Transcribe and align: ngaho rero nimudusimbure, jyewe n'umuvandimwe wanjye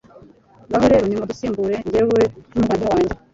ngaho 0.67 0.85
rero 0.91 1.05
nimudusimbure, 1.07 1.77
jyewe 1.91 2.19
n'umuvandimwe 2.53 2.87
wanjye 2.91 3.11